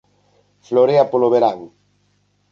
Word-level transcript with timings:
Florea 0.67 1.05
polo 1.11 1.27
verán. 1.35 1.59